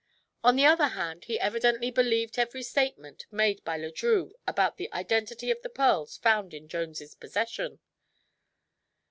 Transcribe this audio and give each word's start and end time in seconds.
On 0.43 0.55
the 0.55 0.65
other 0.65 0.87
hand, 0.87 1.25
he 1.25 1.39
evidently 1.39 1.91
believed 1.91 2.39
every 2.39 2.63
statement 2.63 3.27
made 3.29 3.63
by 3.63 3.77
Le 3.77 3.91
Drieux 3.91 4.31
about 4.47 4.77
the 4.77 4.91
identity 4.91 5.51
of 5.51 5.61
the 5.61 5.69
pearls 5.69 6.17
found 6.17 6.55
in 6.55 6.67
Jones' 6.67 7.13
possession. 7.13 7.77